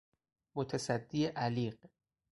[0.55, 1.77] متصدی علیق